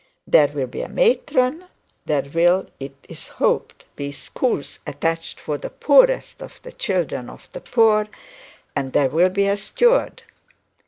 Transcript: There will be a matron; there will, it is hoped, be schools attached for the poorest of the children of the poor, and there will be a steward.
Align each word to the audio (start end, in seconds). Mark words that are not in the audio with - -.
There 0.25 0.47
will 0.47 0.65
be 0.65 0.81
a 0.81 0.89
matron; 0.89 1.65
there 2.07 2.23
will, 2.33 2.65
it 2.79 2.95
is 3.07 3.27
hoped, 3.27 3.85
be 3.95 4.11
schools 4.11 4.79
attached 4.87 5.39
for 5.39 5.59
the 5.59 5.69
poorest 5.69 6.41
of 6.41 6.59
the 6.63 6.71
children 6.71 7.29
of 7.29 7.47
the 7.51 7.61
poor, 7.61 8.07
and 8.75 8.93
there 8.93 9.09
will 9.09 9.29
be 9.29 9.45
a 9.45 9.55
steward. 9.55 10.23